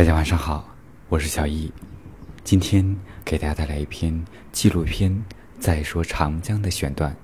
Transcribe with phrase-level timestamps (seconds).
[0.00, 0.66] 大家晚上好，
[1.10, 1.70] 我是小易，
[2.42, 5.12] 今天给大家带来一篇纪录片
[5.58, 7.14] 《再说长江》的选段。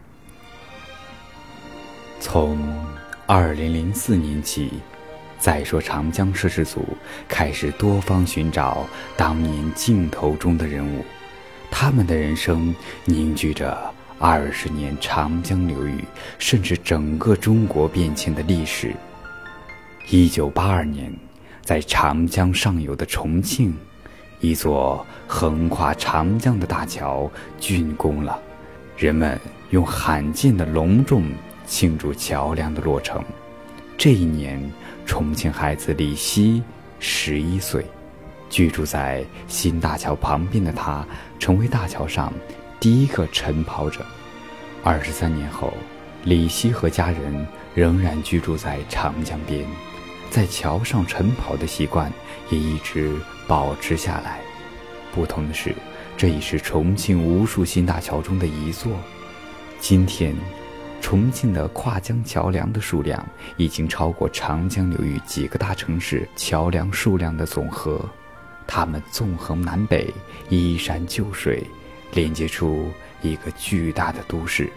[2.20, 2.58] 从
[3.24, 4.68] 二零零四年起，
[5.38, 6.86] 《再说长江》摄制组
[7.26, 8.86] 开始多方寻找
[9.16, 11.02] 当年镜头中的人物，
[11.70, 12.74] 他们的人生
[13.06, 16.04] 凝聚着二十年长江流域，
[16.38, 18.94] 甚至整个中国变迁的历史。
[20.10, 21.10] 一九八二年。
[21.66, 23.74] 在长江上游的重庆，
[24.38, 27.28] 一座横跨长江的大桥
[27.60, 28.40] 竣工了，
[28.96, 29.36] 人们
[29.70, 31.24] 用罕见的隆重
[31.66, 33.20] 庆祝桥梁的落成。
[33.98, 34.62] 这一年，
[35.04, 36.62] 重庆孩子李希
[37.00, 37.84] 十一岁，
[38.48, 41.04] 居住在新大桥旁边的他，
[41.40, 42.32] 成为大桥上
[42.78, 44.06] 第一个晨跑者。
[44.84, 45.72] 二十三年后，
[46.22, 49.66] 李希和家人仍然居住在长江边。
[50.30, 52.12] 在桥上晨跑的习惯
[52.50, 53.14] 也一直
[53.46, 54.40] 保持下来。
[55.14, 55.74] 不同的是，
[56.16, 58.92] 这已是重庆无数新大桥中的一座。
[59.80, 60.36] 今天，
[61.00, 67.98] 重庆的跨江桥梁的数量已经超过长江流域几个大城市桥梁数量的总和。
[68.66, 70.12] 它们纵横南北，
[70.50, 71.62] 依山就水，
[72.12, 72.90] 连接出
[73.22, 74.70] 一个巨大的都市。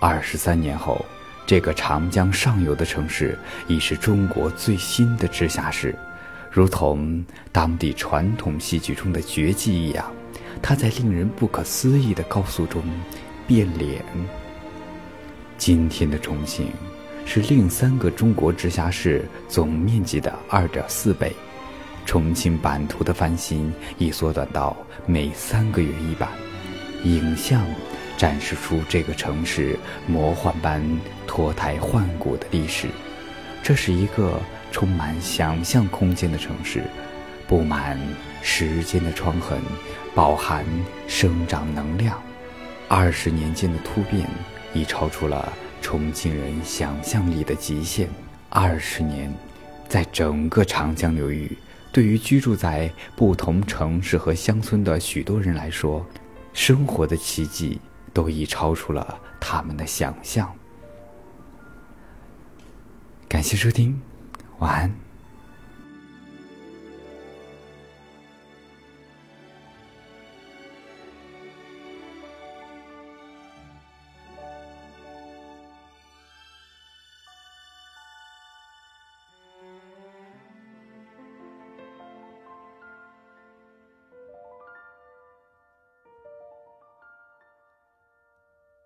[0.00, 1.02] 二十三年后。
[1.46, 5.94] 这个长江上游的城市已是中国最新的直辖市，
[6.50, 10.10] 如同当地传统戏剧中的绝技一样，
[10.62, 12.82] 它在令人不可思议的高速中
[13.46, 14.02] 变脸。
[15.58, 16.68] 今天的重庆
[17.26, 21.30] 是另三个中国直辖市总面积的二点四倍，
[22.06, 26.28] 重庆版图的翻新已缩短到每三个月一版，
[27.04, 27.62] 影像。
[28.24, 30.82] 展示出这个城市魔幻般
[31.26, 32.88] 脱胎换骨的历史。
[33.62, 34.40] 这是一个
[34.72, 36.84] 充满想象空间的城市，
[37.46, 38.00] 布满
[38.40, 39.58] 时间的创痕，
[40.14, 40.64] 饱含
[41.06, 42.18] 生长能量。
[42.88, 44.26] 二十年间的突变，
[44.72, 45.52] 已超出了
[45.82, 48.08] 重庆人想象力的极限。
[48.48, 49.30] 二十年，
[49.86, 51.54] 在整个长江流域，
[51.92, 56.02] 对于居住在不同城市和乡村的许多人来说，
[56.54, 57.78] 生活的奇迹。
[58.14, 60.50] 都已超出了他们的想象。
[63.28, 64.00] 感谢收听，
[64.60, 65.03] 晚安。